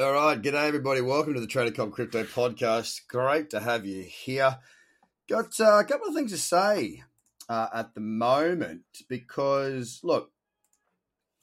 All 0.00 0.14
right, 0.14 0.40
g'day 0.40 0.66
everybody. 0.66 1.02
Welcome 1.02 1.34
to 1.34 1.40
the 1.40 1.46
Trader 1.46 1.72
Cobb 1.72 1.92
Crypto 1.92 2.24
Podcast. 2.24 3.06
Great 3.06 3.50
to 3.50 3.60
have 3.60 3.84
you 3.84 4.02
here. 4.02 4.56
Got 5.28 5.60
uh, 5.60 5.78
a 5.78 5.84
couple 5.84 6.08
of 6.08 6.14
things 6.14 6.30
to 6.30 6.38
say 6.38 7.02
uh, 7.50 7.66
at 7.74 7.94
the 7.94 8.00
moment 8.00 8.84
because, 9.10 10.00
look, 10.02 10.32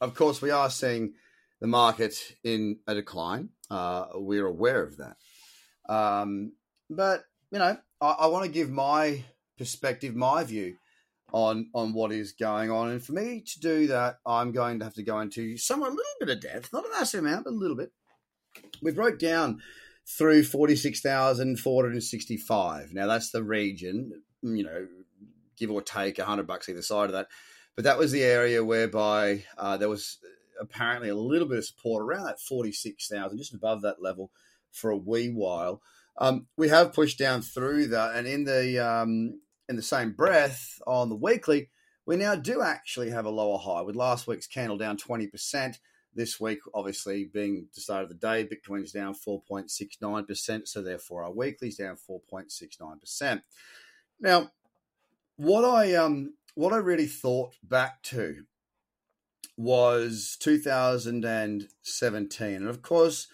of 0.02 0.16
course, 0.16 0.42
we 0.42 0.50
are 0.50 0.72
seeing 0.72 1.14
the 1.62 1.68
market 1.68 2.16
in 2.44 2.80
a 2.88 2.96
decline. 2.96 3.50
Uh, 3.70 4.06
we're 4.16 4.48
aware 4.48 4.82
of 4.82 4.98
that, 4.98 5.18
um, 5.88 6.54
but 6.90 7.26
you 7.52 7.60
know, 7.60 7.78
I, 8.02 8.08
I 8.08 8.26
want 8.26 8.46
to 8.46 8.52
give 8.52 8.72
my 8.72 9.24
perspective, 9.60 10.16
my 10.16 10.44
view 10.44 10.78
on 11.32 11.70
on 11.76 11.94
what 11.94 12.12
is 12.12 12.32
going 12.32 12.72
on, 12.72 12.90
and 12.90 13.04
for 13.04 13.12
me 13.12 13.44
to 13.46 13.60
do 13.60 13.86
that, 13.86 14.16
I'm 14.26 14.52
going 14.52 14.80
to 14.80 14.86
have 14.86 14.96
to 14.96 15.04
go 15.04 15.20
into 15.20 15.58
somewhat 15.58 15.90
a 15.90 15.92
little 15.92 16.06
bit 16.22 16.30
of 16.30 16.42
depth, 16.42 16.74
not 16.74 16.88
a 16.88 16.90
massive 16.90 17.24
amount, 17.24 17.44
but 17.44 17.54
a 17.54 17.56
little 17.56 17.78
bit 17.78 17.92
we 18.82 18.92
broke 18.92 19.20
down 19.20 19.62
through 20.08 20.44
46,465. 20.44 22.94
Now 22.94 23.08
that's 23.08 23.32
the 23.32 23.44
region, 23.44 24.24
you 24.42 24.64
know, 24.64 24.88
give 25.58 25.72
or 25.72 25.82
take 25.82 26.18
100 26.18 26.48
bucks 26.48 26.70
either 26.70 26.82
side 26.82 27.06
of 27.06 27.14
that. 27.14 27.28
But 27.76 27.84
that 27.84 27.98
was 27.98 28.12
the 28.12 28.24
area 28.24 28.64
whereby 28.64 29.44
uh, 29.58 29.78
there 29.78 29.90
was 29.90 30.20
apparently 30.60 31.10
a 31.10 31.16
little 31.16 31.48
bit 31.48 31.60
of 31.60 31.66
support 31.66 32.04
around 32.04 32.26
that 32.26 32.40
46,000, 32.40 33.38
just 33.38 33.54
above 33.54 33.82
that 33.82 34.02
level 34.02 34.32
for 34.72 34.90
a 34.90 34.98
wee 34.98 35.30
while. 35.30 35.82
Um, 36.18 36.48
we 36.58 36.70
have 36.70 36.94
pushed 36.94 37.20
down 37.20 37.42
through 37.42 37.88
that, 37.88 38.16
and 38.16 38.28
in 38.28 38.46
the 38.46 38.80
um, 38.80 39.42
in 39.70 39.76
the 39.76 39.84
same 39.84 40.14
breath 40.14 40.82
on 40.88 41.10
the 41.10 41.16
weekly, 41.16 41.70
we 42.08 42.16
now 42.16 42.36
do 42.36 42.62
actually 42.62 43.12
have 43.12 43.26
a 43.26 43.30
lower 43.30 43.60
high 43.60 43.82
with 43.82 43.96
last 43.96 44.26
week's 44.26 44.48
candle 44.48 44.78
down 44.78 44.98
20%. 44.98 45.76
This 46.18 46.40
week, 46.40 46.60
obviously, 46.74 47.26
being 47.26 47.68
the 47.76 47.80
start 47.80 48.02
of 48.02 48.10
the 48.10 48.16
day, 48.16 48.44
Bitcoin 48.44 48.84
is 48.84 48.92
down 48.92 49.14
4.69%. 49.14 50.68
So, 50.68 50.82
therefore, 50.82 51.24
our 51.24 51.32
weekly 51.32 51.68
is 51.68 51.78
down 51.78 51.96
4.69%. 52.10 53.42
Now, 54.20 54.50
what 55.36 55.64
I 55.64 55.94
um 55.94 56.34
what 56.56 56.74
I 56.74 56.78
really 56.78 57.06
thought 57.06 57.54
back 57.62 58.02
to 58.04 58.46
was 59.56 60.38
2017, 60.40 62.56
and 62.56 62.68
of 62.68 62.82
course, 62.82 63.28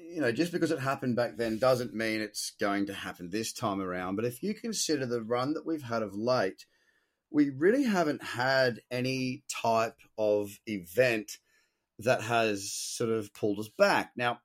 you 0.00 0.20
know, 0.20 0.30
just 0.30 0.52
because 0.52 0.70
it 0.70 0.78
happened 0.78 1.16
back 1.16 1.36
then 1.36 1.58
doesn't 1.58 1.92
mean 1.92 2.20
it's 2.20 2.52
going 2.60 2.86
to 2.86 2.94
happen 2.94 3.30
this 3.30 3.52
time 3.52 3.80
around. 3.80 4.14
But 4.14 4.26
if 4.26 4.44
you 4.44 4.54
consider 4.54 5.06
the 5.06 5.22
run 5.22 5.54
that 5.54 5.66
we've 5.66 5.82
had 5.82 6.02
of 6.02 6.14
late, 6.14 6.66
we 7.32 7.50
really 7.50 7.82
haven't 7.82 8.22
had 8.22 8.80
any 8.90 9.42
type 9.48 9.96
of 10.16 10.60
event 10.66 11.38
that 12.00 12.22
has 12.22 12.72
sort 12.72 13.10
of 13.10 13.32
pulled 13.34 13.58
us 13.58 13.68
back. 13.68 14.12
Now, 14.16 14.40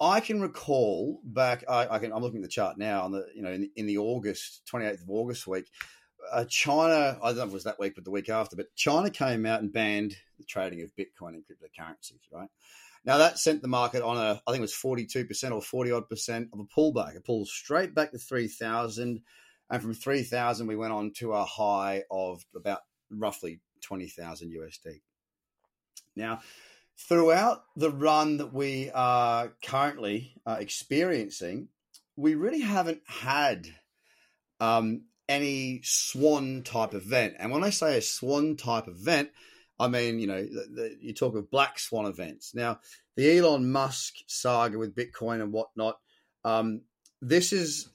I 0.00 0.20
can 0.20 0.40
recall 0.40 1.20
back. 1.24 1.64
I, 1.68 1.88
I 1.88 1.98
can. 1.98 2.12
I'm 2.12 2.22
looking 2.22 2.38
at 2.38 2.42
the 2.42 2.48
chart 2.48 2.78
now 2.78 3.02
on 3.02 3.12
the 3.12 3.26
you 3.34 3.42
know 3.42 3.52
in 3.52 3.62
the, 3.62 3.70
in 3.76 3.86
the 3.86 3.98
August 3.98 4.62
28th 4.72 5.02
of 5.02 5.10
August 5.10 5.46
week. 5.46 5.68
Uh, 6.32 6.44
China, 6.48 7.18
I 7.22 7.28
don't 7.28 7.36
know 7.36 7.42
if 7.44 7.50
it 7.50 7.54
was 7.54 7.64
that 7.64 7.78
week, 7.78 7.94
but 7.94 8.04
the 8.04 8.10
week 8.10 8.28
after, 8.28 8.56
but 8.56 8.74
China 8.74 9.08
came 9.08 9.46
out 9.46 9.60
and 9.60 9.72
banned 9.72 10.16
the 10.38 10.44
trading 10.44 10.82
of 10.82 10.94
Bitcoin 10.94 11.34
and 11.34 11.44
cryptocurrencies. 11.44 12.20
Right 12.32 12.48
now, 13.04 13.18
that 13.18 13.38
sent 13.38 13.62
the 13.62 13.68
market 13.68 14.02
on 14.02 14.16
a, 14.16 14.40
I 14.46 14.50
think 14.50 14.58
it 14.58 14.62
was 14.62 14.74
42 14.74 15.24
percent 15.24 15.52
or 15.52 15.62
40 15.62 15.92
odd 15.92 16.08
percent 16.08 16.48
of 16.52 16.60
a 16.60 16.64
pullback. 16.64 17.16
It 17.16 17.24
pulled 17.24 17.48
straight 17.48 17.94
back 17.94 18.12
to 18.12 18.18
3,000, 18.18 19.20
and 19.70 19.82
from 19.82 19.94
3,000 19.94 20.66
we 20.66 20.76
went 20.76 20.92
on 20.92 21.12
to 21.16 21.32
a 21.32 21.44
high 21.44 22.04
of 22.10 22.44
about 22.54 22.80
roughly 23.10 23.60
20,000 23.82 24.52
USD. 24.52 25.00
Now, 26.16 26.40
throughout 26.96 27.64
the 27.76 27.90
run 27.90 28.38
that 28.38 28.52
we 28.52 28.90
are 28.90 29.52
currently 29.64 30.34
uh, 30.46 30.56
experiencing, 30.58 31.68
we 32.16 32.34
really 32.34 32.60
haven't 32.60 33.02
had 33.06 33.68
um, 34.60 35.02
any 35.28 35.80
swan 35.84 36.62
type 36.62 36.94
event. 36.94 37.34
And 37.38 37.52
when 37.52 37.62
I 37.62 37.70
say 37.70 37.98
a 37.98 38.02
swan 38.02 38.56
type 38.56 38.88
event, 38.88 39.30
I 39.78 39.88
mean, 39.88 40.18
you 40.18 40.26
know, 40.26 40.42
the, 40.42 40.66
the, 40.74 40.96
you 41.00 41.14
talk 41.14 41.36
of 41.36 41.50
black 41.50 41.78
swan 41.78 42.06
events. 42.06 42.54
Now, 42.54 42.80
the 43.16 43.38
Elon 43.38 43.70
Musk 43.70 44.14
saga 44.26 44.78
with 44.78 44.96
Bitcoin 44.96 45.40
and 45.40 45.52
whatnot, 45.52 45.98
um, 46.44 46.82
this 47.20 47.52
is, 47.52 47.88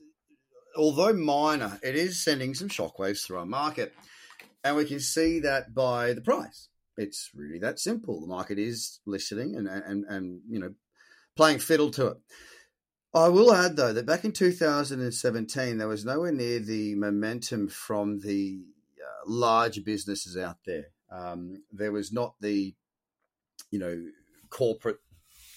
although 0.78 1.13
minor, 1.13 1.80
it 1.84 1.96
is 1.96 2.24
sending 2.24 2.53
some 2.53 2.69
shockwaves 2.69 3.25
through 3.25 3.40
our 3.40 3.46
market. 3.46 3.94
And 4.63 4.78
we 4.78 4.86
can 4.86 5.02
see 5.02 5.42
that 5.42 5.74
by 5.74 6.13
the 6.13 6.22
price. 6.22 6.69
It's 6.98 7.31
really 7.34 7.59
that 7.59 7.80
simple. 7.80 8.22
The 8.22 8.28
market 8.28 8.59
is 8.59 9.00
listening 9.06 9.56
and 9.56 9.68
and 9.68 10.06
and 10.06 10.42
you 10.50 10.59
know 10.59 10.74
playing 11.36 11.59
fiddle 11.59 11.92
to 11.92 12.08
it. 12.08 12.18
I 13.14 13.30
will 13.30 13.54
add 13.54 13.76
though 13.76 13.94
that 13.94 14.06
back 14.06 14.26
in 14.26 14.31
2017 14.31 15.78
there 15.78 15.88
was 15.88 16.06
nowhere 16.06 16.31
near 16.31 16.59
the 16.59 16.96
momentum 16.96 17.68
from 17.68 18.20
the 18.20 18.62
uh, 19.00 19.24
large 19.28 19.84
businesses 19.84 20.38
out 20.38 20.58
there. 20.66 20.86
Um, 21.12 21.64
there 21.72 21.92
was 21.92 22.12
not 22.12 22.36
the 22.42 22.74
you 23.72 23.80
know 23.80 24.04
corporate 24.50 25.00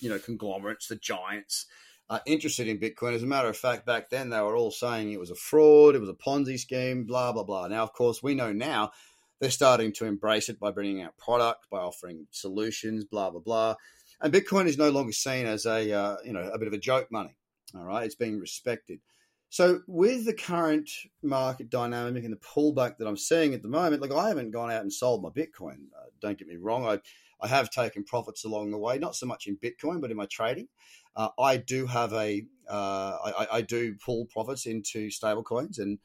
you 0.01 0.09
know 0.09 0.19
conglomerates, 0.19 0.89
the 0.89 0.97
giants. 0.97 1.67
Uh, 2.09 2.21
interested 2.25 2.69
in 2.69 2.79
Bitcoin. 2.79 3.15
As 3.15 3.25
a 3.25 3.27
matter 3.27 3.49
of 3.49 3.57
fact, 3.57 3.85
back 3.85 4.11
then 4.11 4.31
they 4.31 4.41
were 4.41 4.55
all 4.55 4.71
saying 4.71 5.11
it 5.11 5.19
was 5.19 5.33
a 5.33 5.35
fraud, 5.35 5.97
it 5.97 6.01
was 6.01 6.09
a 6.09 6.15
Ponzi 6.15 6.57
scheme, 6.57 7.05
blah 7.05 7.33
blah 7.33 7.43
blah. 7.43 7.67
Now, 7.67 7.83
of 7.83 7.93
course, 7.93 8.23
we 8.23 8.35
know 8.35 8.53
now 8.53 8.93
they're 9.41 9.51
starting 9.51 9.93
to 9.95 10.07
embrace 10.07 10.49
it 10.49 10.59
by 10.59 10.71
bringing 10.71 11.03
out 11.03 11.17
product, 11.19 11.69
by 11.71 11.79
offering 11.79 12.27
solutions, 12.31 13.05
blah 13.05 13.31
blah 13.31 13.41
blah. 13.41 13.75
And 14.21 14.33
Bitcoin 14.33 14.67
is 14.67 14.79
no 14.79 14.91
longer 14.91 15.13
seen 15.13 15.47
as 15.47 15.67
a 15.67 15.93
uh, 15.93 16.17
you 16.25 16.33
know 16.33 16.51
a 16.53 16.59
bit 16.59 16.69
of 16.69 16.75
a 16.75 16.79
joke 16.79 17.11
money. 17.11 17.37
All 17.75 17.85
right, 17.85 18.05
it's 18.05 18.15
being 18.15 18.39
respected. 18.39 19.01
So 19.49 19.81
with 19.87 20.27
the 20.27 20.35
current 20.35 20.91
market 21.23 21.71
dynamic 21.71 22.25
and 22.25 22.33
the 22.33 22.39
pullback 22.39 22.99
that 22.99 23.07
I'm 23.07 23.17
seeing 23.17 23.55
at 23.55 23.63
the 23.63 23.69
moment, 23.69 24.03
like 24.03 24.13
I 24.13 24.29
haven't 24.29 24.51
gone 24.51 24.71
out 24.71 24.83
and 24.83 24.93
sold 24.93 25.23
my 25.23 25.29
Bitcoin. 25.29 25.87
Uh, 25.97 26.11
don't 26.21 26.39
get 26.39 26.49
me 26.49 26.57
wrong, 26.57 26.87
I 26.87 27.01
I 27.41 27.49
have 27.49 27.71
taken 27.71 28.05
profits 28.05 28.45
along 28.45 28.71
the 28.71 28.79
way, 28.79 28.99
not 28.99 29.15
so 29.15 29.27
much 29.27 29.47
in 29.47 29.59
Bitcoin, 29.59 30.01
but 30.01 30.11
in 30.11 30.17
my 30.17 30.27
trading. 30.27 30.69
Uh, 31.15 31.29
I 31.39 31.59
do 31.59 31.87
have 31.87 32.13
a 32.13 32.45
uh, 32.69 33.17
I, 33.25 33.47
I 33.53 33.61
do 33.63 33.95
pull 34.05 34.27
profits 34.27 34.67
into 34.67 35.09
stablecoins 35.09 35.79
and 35.79 35.99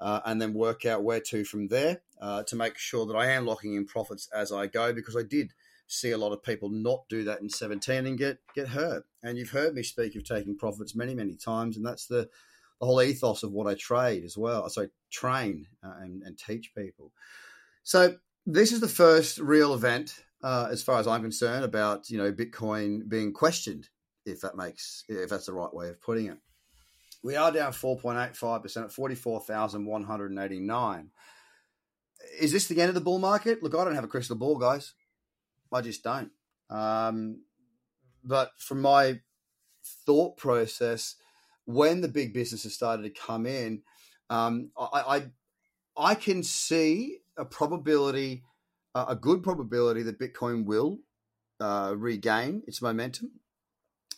uh, 0.00 0.20
and 0.24 0.40
then 0.40 0.54
work 0.54 0.84
out 0.84 1.04
where 1.04 1.20
to 1.20 1.44
from 1.44 1.68
there 1.68 2.02
uh, 2.20 2.42
to 2.44 2.56
make 2.56 2.78
sure 2.78 3.06
that 3.06 3.16
I 3.16 3.26
am 3.30 3.46
locking 3.46 3.74
in 3.74 3.86
profits 3.86 4.28
as 4.34 4.52
I 4.52 4.66
go 4.66 4.92
because 4.92 5.16
I 5.16 5.22
did 5.22 5.52
see 5.86 6.10
a 6.10 6.18
lot 6.18 6.32
of 6.32 6.42
people 6.42 6.70
not 6.70 7.04
do 7.08 7.24
that 7.24 7.40
in 7.40 7.48
17 7.48 8.06
and 8.06 8.18
get 8.18 8.38
get 8.54 8.68
hurt. 8.68 9.04
And 9.22 9.38
you've 9.38 9.50
heard 9.50 9.74
me 9.74 9.82
speak 9.82 10.16
of 10.16 10.24
taking 10.24 10.56
profits 10.56 10.94
many 10.94 11.14
many 11.14 11.36
times, 11.36 11.76
and 11.76 11.86
that's 11.86 12.06
the 12.06 12.28
the 12.80 12.86
whole 12.86 13.02
ethos 13.02 13.42
of 13.42 13.52
what 13.52 13.66
I 13.66 13.74
trade 13.74 14.24
as 14.24 14.36
well. 14.36 14.68
So 14.68 14.82
I 14.82 14.86
train 15.10 15.66
uh, 15.82 15.94
and, 16.00 16.22
and 16.22 16.36
teach 16.36 16.72
people. 16.76 17.12
So 17.82 18.16
this 18.46 18.72
is 18.72 18.80
the 18.80 18.88
first 18.88 19.38
real 19.38 19.74
event, 19.74 20.24
uh, 20.42 20.68
as 20.70 20.82
far 20.82 20.98
as 20.98 21.06
I'm 21.06 21.22
concerned, 21.22 21.64
about 21.64 22.10
you 22.10 22.18
know 22.18 22.32
Bitcoin 22.32 23.08
being 23.08 23.32
questioned, 23.32 23.88
if 24.26 24.40
that 24.40 24.56
makes 24.56 25.04
if 25.08 25.30
that's 25.30 25.46
the 25.46 25.52
right 25.52 25.72
way 25.72 25.88
of 25.88 26.00
putting 26.00 26.26
it. 26.26 26.38
We 27.24 27.34
are 27.36 27.50
down 27.50 27.72
4.85% 27.72 28.84
at 28.84 28.92
44,189. 28.92 31.10
Is 32.38 32.52
this 32.52 32.68
the 32.68 32.78
end 32.78 32.90
of 32.90 32.94
the 32.94 33.00
bull 33.00 33.18
market? 33.18 33.62
Look, 33.62 33.74
I 33.74 33.82
don't 33.82 33.94
have 33.94 34.04
a 34.04 34.08
crystal 34.08 34.36
ball, 34.36 34.58
guys. 34.58 34.92
I 35.72 35.80
just 35.80 36.04
don't. 36.04 36.30
Um, 36.68 37.44
but 38.22 38.50
from 38.58 38.82
my 38.82 39.20
thought 40.04 40.36
process, 40.36 41.14
when 41.64 42.02
the 42.02 42.08
big 42.08 42.34
businesses 42.34 42.74
started 42.74 43.04
to 43.04 43.10
come 43.10 43.46
in, 43.46 43.80
um, 44.28 44.70
I, 44.76 45.22
I, 45.96 46.10
I 46.10 46.14
can 46.14 46.42
see 46.42 47.20
a 47.38 47.46
probability, 47.46 48.44
a 48.94 49.16
good 49.16 49.42
probability 49.42 50.02
that 50.02 50.20
Bitcoin 50.20 50.66
will 50.66 50.98
uh, 51.58 51.94
regain 51.96 52.64
its 52.66 52.82
momentum, 52.82 53.40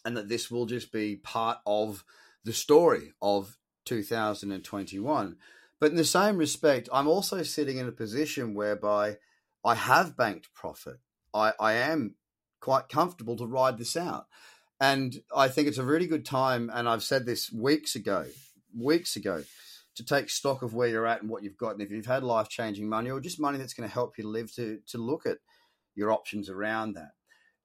and 0.04 0.16
that 0.16 0.28
this 0.28 0.50
will 0.50 0.66
just 0.66 0.90
be 0.90 1.14
part 1.14 1.58
of 1.64 2.04
the 2.46 2.52
story 2.52 3.12
of 3.20 3.58
2021. 3.86 5.36
But 5.80 5.90
in 5.90 5.96
the 5.96 6.04
same 6.04 6.38
respect, 6.38 6.88
I'm 6.92 7.08
also 7.08 7.42
sitting 7.42 7.76
in 7.76 7.88
a 7.88 7.92
position 7.92 8.54
whereby 8.54 9.16
I 9.64 9.74
have 9.74 10.16
banked 10.16 10.54
profit. 10.54 10.98
I, 11.34 11.52
I 11.60 11.72
am 11.74 12.14
quite 12.60 12.88
comfortable 12.88 13.36
to 13.36 13.46
ride 13.46 13.78
this 13.78 13.96
out. 13.96 14.26
And 14.80 15.22
I 15.34 15.48
think 15.48 15.66
it's 15.66 15.78
a 15.78 15.84
really 15.84 16.06
good 16.06 16.24
time. 16.24 16.70
And 16.72 16.88
I've 16.88 17.02
said 17.02 17.26
this 17.26 17.52
weeks 17.52 17.96
ago, 17.96 18.26
weeks 18.78 19.16
ago, 19.16 19.42
to 19.96 20.04
take 20.04 20.30
stock 20.30 20.62
of 20.62 20.72
where 20.72 20.88
you're 20.88 21.06
at 21.06 21.22
and 21.22 21.30
what 21.30 21.42
you've 21.42 21.58
got. 21.58 21.72
And 21.72 21.82
if 21.82 21.90
you've 21.90 22.06
had 22.06 22.22
life 22.22 22.48
changing 22.48 22.88
money 22.88 23.10
or 23.10 23.20
just 23.20 23.40
money 23.40 23.58
that's 23.58 23.74
going 23.74 23.88
to 23.88 23.92
help 23.92 24.18
you 24.18 24.28
live, 24.28 24.54
to, 24.54 24.78
to 24.88 24.98
look 24.98 25.26
at 25.26 25.38
your 25.96 26.12
options 26.12 26.48
around 26.48 26.92
that. 26.92 27.10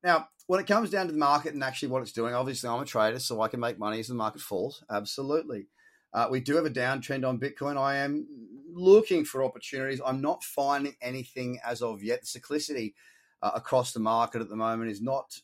Now, 0.04 0.30
when 0.48 0.60
it 0.60 0.68
comes 0.68 0.90
down 0.90 1.06
to 1.08 1.12
the 1.12 1.18
market 1.18 1.54
and 1.54 1.64
actually 1.64 1.90
what 1.90 2.02
it's 2.02 2.12
doing, 2.12 2.34
obviously 2.34 2.70
I'm 2.70 2.82
a 2.82 2.86
trader, 2.86 3.20
so 3.20 3.42
I 3.42 3.48
can 3.48 3.60
make 3.60 3.80
money 3.80 4.00
as 4.00 4.08
the 4.08 4.16
market 4.16 4.42
falls. 4.42 4.84
Absolutely. 4.90 5.68
Uh, 6.14 6.28
we 6.30 6.40
do 6.40 6.56
have 6.56 6.66
a 6.66 6.70
downtrend 6.70 7.28
on 7.28 7.40
Bitcoin. 7.40 7.78
I 7.78 7.98
am 7.98 8.28
looking 8.74 9.24
for 9.24 9.44
opportunities. 9.44 10.02
I'm 10.06 10.22
not 10.22 10.44
finding 10.44 10.96
anything 11.02 11.60
as 11.66 11.82
of 11.82 12.04
yet. 12.04 12.22
The 12.22 12.40
cyclicity 12.40 12.94
uh, 13.42 13.52
across 13.56 13.94
the 13.94 14.00
market 14.00 14.42
at 14.42 14.50
the 14.50 14.56
moment 14.56 14.92
is 14.92 15.02
not 15.02 15.40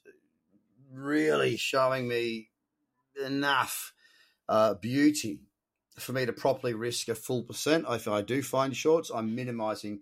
really 0.91 1.55
showing 1.57 2.07
me 2.07 2.49
enough 3.23 3.93
uh, 4.49 4.73
beauty 4.75 5.39
for 5.97 6.13
me 6.13 6.25
to 6.25 6.33
properly 6.33 6.73
risk 6.73 7.07
a 7.07 7.15
full 7.15 7.43
percent. 7.43 7.85
If 7.89 8.07
I 8.07 8.21
do 8.21 8.43
find 8.43 8.75
shorts, 8.75 9.09
I'm 9.13 9.35
minimizing 9.35 10.01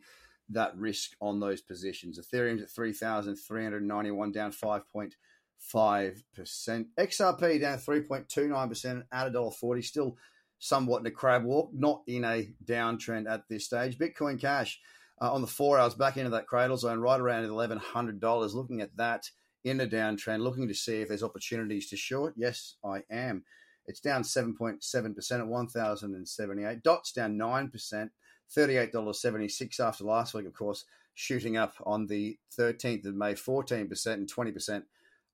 that 0.49 0.77
risk 0.77 1.11
on 1.21 1.39
those 1.39 1.61
positions. 1.61 2.19
Ethereum's 2.19 2.61
at 2.61 2.69
3,391, 2.69 4.31
down 4.31 4.51
5.5%. 4.51 6.85
XRP 6.99 7.61
down 7.61 7.77
3.29%, 7.77 9.03
at 9.11 9.33
$1.40, 9.33 9.83
still 9.83 10.17
somewhat 10.59 11.01
in 11.01 11.07
a 11.07 11.11
crab 11.11 11.43
walk, 11.43 11.71
not 11.73 12.03
in 12.07 12.23
a 12.23 12.53
downtrend 12.63 13.29
at 13.29 13.43
this 13.49 13.65
stage. 13.65 13.97
Bitcoin 13.97 14.39
Cash 14.39 14.79
uh, 15.21 15.33
on 15.33 15.41
the 15.41 15.47
four 15.47 15.79
hours 15.79 15.95
back 15.95 16.17
into 16.17 16.31
that 16.31 16.47
cradle 16.47 16.77
zone, 16.77 16.99
right 16.99 17.19
around 17.19 17.45
$1,100. 17.45 18.53
Looking 18.53 18.81
at 18.81 18.95
that 18.97 19.29
in 19.63 19.81
a 19.81 19.87
downtrend, 19.87 20.41
looking 20.41 20.67
to 20.67 20.73
see 20.73 21.01
if 21.01 21.07
there's 21.07 21.23
opportunities 21.23 21.89
to 21.89 21.97
short. 21.97 22.33
Yes, 22.37 22.75
I 22.83 23.03
am. 23.09 23.43
It's 23.87 23.99
down 23.99 24.23
7.7% 24.23 25.39
at 25.39 25.47
1,078. 25.47 26.83
Dots 26.83 27.11
down 27.11 27.37
9%, 27.37 28.09
$38.76 28.55 29.79
after 29.79 30.03
last 30.03 30.33
week, 30.33 30.45
of 30.45 30.53
course, 30.53 30.85
shooting 31.13 31.57
up 31.57 31.73
on 31.85 32.07
the 32.07 32.37
13th 32.57 33.05
of 33.05 33.15
May, 33.15 33.33
14% 33.33 34.13
and 34.13 34.31
20%. 34.31 34.83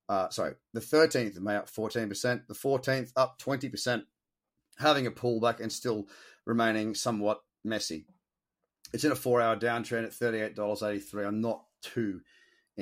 Uh, 0.09 0.29
sorry, 0.29 0.53
the 0.73 0.79
13th 0.79 1.37
of 1.37 1.43
May 1.43 1.55
up 1.55 1.69
14%, 1.69 2.47
the 2.47 2.53
14th 2.53 3.11
up 3.15 3.39
20%, 3.39 4.03
having 4.77 5.07
a 5.07 5.11
pullback 5.11 5.59
and 5.59 5.71
still 5.71 6.07
remaining 6.45 6.95
somewhat 6.95 7.41
messy. 7.63 8.05
It's 8.93 9.03
in 9.03 9.11
a 9.11 9.15
four 9.15 9.41
hour 9.41 9.55
downtrend 9.55 10.05
at 10.05 10.11
$38.83. 10.11 11.27
I'm 11.27 11.41
not 11.41 11.63
too 11.81 12.21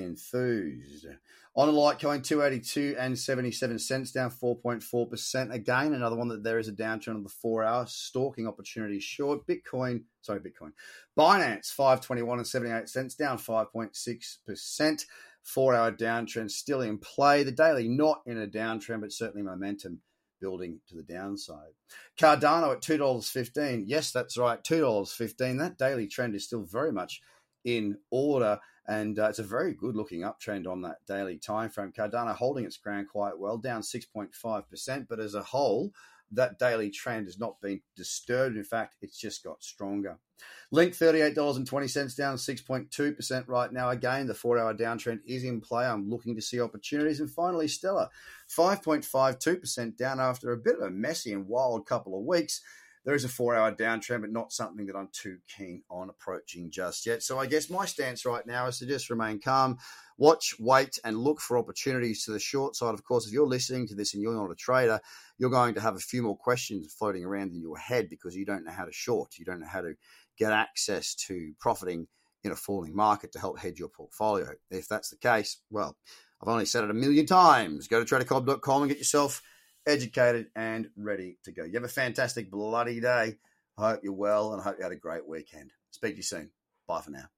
enthused. 0.03 1.07
On 1.55 1.67
a 1.67 1.71
Litecoin, 1.71 2.23
282 2.23 2.95
and 2.97 3.17
77 3.17 3.79
cents, 3.79 4.11
down 4.11 4.31
4.4%. 4.31 5.53
Again, 5.53 5.93
another 5.93 6.15
one 6.15 6.27
that 6.29 6.43
there 6.43 6.59
is 6.59 6.67
a 6.67 6.71
downtrend 6.71 7.15
on 7.15 7.23
the 7.23 7.29
four 7.29 7.63
hour, 7.63 7.85
stalking 7.87 8.47
opportunity 8.47 8.99
short. 8.99 9.45
Bitcoin, 9.47 10.03
sorry, 10.21 10.39
Bitcoin. 10.39 10.71
Binance, 11.17 11.73
521 11.73 12.37
and 12.37 12.47
78 12.47 12.87
cents, 12.87 13.15
down 13.15 13.37
5.6%. 13.37 15.05
Four 15.41 15.73
hour 15.73 15.91
downtrend 15.91 16.51
still 16.51 16.81
in 16.81 16.97
play. 16.99 17.43
The 17.43 17.51
daily 17.51 17.87
not 17.87 18.21
in 18.25 18.39
a 18.39 18.47
downtrend, 18.47 19.01
but 19.01 19.11
certainly 19.11 19.41
momentum 19.41 20.01
building 20.39 20.79
to 20.87 20.95
the 20.95 21.03
downside. 21.03 21.73
Cardano 22.17 22.73
at 22.73 22.81
$2.15. 22.81 23.83
Yes, 23.85 24.11
that's 24.11 24.37
right, 24.37 24.63
$2.15. 24.63 25.59
That 25.59 25.77
daily 25.77 26.07
trend 26.07 26.35
is 26.35 26.45
still 26.45 26.63
very 26.63 26.91
much 26.91 27.21
in 27.65 27.97
order. 28.11 28.59
And 28.87 29.19
uh, 29.19 29.29
it's 29.29 29.39
a 29.39 29.43
very 29.43 29.73
good 29.73 29.95
looking 29.95 30.21
uptrend 30.21 30.67
on 30.67 30.81
that 30.81 31.05
daily 31.07 31.37
time 31.37 31.69
frame. 31.69 31.91
Cardano 31.91 32.35
holding 32.35 32.65
its 32.65 32.77
ground 32.77 33.07
quite 33.09 33.37
well, 33.37 33.57
down 33.57 33.81
6.5%, 33.81 35.07
but 35.07 35.19
as 35.19 35.35
a 35.35 35.43
whole, 35.43 35.93
that 36.31 36.59
daily 36.59 36.89
trend 36.89 37.25
has 37.27 37.39
not 37.39 37.59
been 37.61 37.81
disturbed. 37.95 38.55
In 38.55 38.63
fact, 38.63 38.95
it's 39.01 39.17
just 39.17 39.43
got 39.43 39.63
stronger. 39.63 40.17
Link 40.71 40.93
$38.20 40.93 42.15
down 42.15 42.35
6.2% 42.35 43.43
right 43.47 43.73
now. 43.73 43.89
Again, 43.89 44.27
the 44.27 44.33
four 44.33 44.57
hour 44.57 44.73
downtrend 44.73 45.19
is 45.25 45.43
in 45.43 45.59
play. 45.59 45.85
I'm 45.85 46.09
looking 46.09 46.35
to 46.35 46.41
see 46.41 46.61
opportunities. 46.61 47.19
And 47.19 47.29
finally, 47.29 47.67
Stellar 47.67 48.09
5.52% 48.49 49.97
down 49.97 50.19
after 50.19 50.51
a 50.51 50.57
bit 50.57 50.75
of 50.75 50.83
a 50.83 50.91
messy 50.91 51.33
and 51.33 51.47
wild 51.47 51.85
couple 51.85 52.17
of 52.17 52.25
weeks 52.25 52.61
there 53.05 53.15
is 53.15 53.23
a 53.23 53.29
four 53.29 53.55
hour 53.55 53.71
downtrend, 53.71 54.21
but 54.21 54.31
not 54.31 54.51
something 54.51 54.85
that 54.87 54.95
I'm 54.95 55.09
too 55.11 55.37
keen 55.55 55.83
on 55.89 56.09
approaching 56.09 56.69
just 56.69 57.05
yet. 57.05 57.23
So 57.23 57.39
I 57.39 57.45
guess 57.45 57.69
my 57.69 57.85
stance 57.85 58.25
right 58.25 58.45
now 58.45 58.67
is 58.67 58.79
to 58.79 58.85
just 58.85 59.09
remain 59.09 59.39
calm, 59.39 59.77
watch, 60.17 60.55
wait, 60.59 60.99
and 61.03 61.17
look 61.17 61.39
for 61.39 61.57
opportunities 61.57 62.25
to 62.25 62.31
the 62.31 62.39
short 62.39 62.75
side. 62.75 62.93
Of 62.93 63.03
course, 63.03 63.25
if 63.25 63.33
you're 63.33 63.47
listening 63.47 63.87
to 63.87 63.95
this 63.95 64.13
and 64.13 64.21
you're 64.21 64.35
not 64.35 64.51
a 64.51 64.55
trader, 64.55 64.99
you're 65.37 65.49
going 65.49 65.73
to 65.75 65.81
have 65.81 65.95
a 65.95 65.99
few 65.99 66.21
more 66.21 66.37
questions 66.37 66.93
floating 66.93 67.23
around 67.23 67.51
in 67.51 67.61
your 67.61 67.77
head 67.77 68.09
because 68.09 68.35
you 68.35 68.45
don't 68.45 68.65
know 68.65 68.71
how 68.71 68.85
to 68.85 68.91
short. 68.91 69.37
You 69.37 69.45
don't 69.45 69.61
know 69.61 69.67
how 69.67 69.81
to 69.81 69.93
get 70.37 70.51
access 70.51 71.15
to 71.15 71.53
profiting 71.59 72.07
in 72.43 72.51
a 72.51 72.55
falling 72.55 72.95
market 72.95 73.31
to 73.33 73.39
help 73.39 73.59
hedge 73.59 73.79
your 73.79 73.89
portfolio. 73.89 74.51
If 74.71 74.87
that's 74.87 75.09
the 75.09 75.17
case, 75.17 75.57
well, 75.69 75.97
I've 76.41 76.49
only 76.49 76.65
said 76.65 76.83
it 76.83 76.89
a 76.89 76.93
million 76.93 77.25
times. 77.25 77.87
Go 77.87 78.03
to 78.03 78.15
tradercobb.com 78.15 78.83
and 78.83 78.89
get 78.89 78.97
yourself 78.97 79.41
educated, 79.89 80.47
and 80.56 80.89
ready 80.95 81.38
to 81.44 81.51
go. 81.51 81.63
You 81.63 81.74
have 81.74 81.83
a 81.83 81.89
fantastic 81.89 82.50
bloody 82.51 83.00
day. 83.00 83.38
I 83.77 83.89
hope 83.89 84.01
you're 84.03 84.13
well 84.13 84.53
and 84.53 84.62
I 84.62 84.63
hope 84.63 84.75
you 84.77 84.83
had 84.83 84.91
a 84.91 84.97
great 84.97 85.27
weekend. 85.27 85.71
Speak 85.91 86.12
to 86.12 86.18
you 86.18 86.24
soon. 86.24 86.51
Bye 86.88 87.01
for 87.01 87.12
now. 87.12 87.30